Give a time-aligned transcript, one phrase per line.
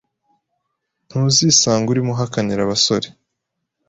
[1.09, 3.07] Nuzisanga urimo uhakanira abasore